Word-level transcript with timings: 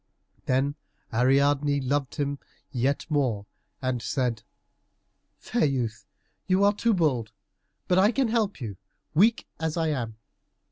Then 0.47 0.73
Ariadne 1.13 1.79
loved 1.79 2.15
him 2.15 2.39
yet 2.71 3.05
more, 3.07 3.45
and 3.83 4.01
said, 4.01 4.41
"Fair 5.37 5.65
youth, 5.65 6.07
you 6.47 6.63
are 6.63 6.73
too 6.73 6.95
bold, 6.95 7.31
but 7.87 7.99
I 7.99 8.11
can 8.11 8.29
help 8.29 8.59
you, 8.59 8.77
weak 9.13 9.45
as 9.59 9.77
I 9.77 9.89
am. 9.89 10.15